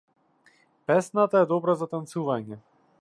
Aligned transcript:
Песната 0.91 1.43
е 1.45 1.49
добра 1.51 1.77
за 1.83 1.89
танцување. 1.93 2.59